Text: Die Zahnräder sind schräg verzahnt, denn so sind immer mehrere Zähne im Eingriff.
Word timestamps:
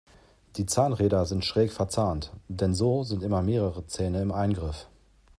Die 0.55 0.65
Zahnräder 0.65 1.27
sind 1.27 1.45
schräg 1.45 1.71
verzahnt, 1.71 2.33
denn 2.47 2.73
so 2.73 3.03
sind 3.03 3.21
immer 3.21 3.43
mehrere 3.43 3.85
Zähne 3.85 4.19
im 4.23 4.31
Eingriff. 4.31 4.87